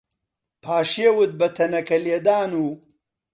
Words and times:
پاشیوت 0.63 1.31
بە 1.39 1.47
تەنەکەلێدان 1.57 2.51
و 2.63 2.67